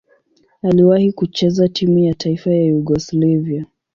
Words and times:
Aliwahi 0.63 1.11
kucheza 1.13 1.67
timu 1.69 1.99
ya 1.99 2.13
taifa 2.15 2.49
ya 2.51 2.63
Yugoslavia. 2.63 3.65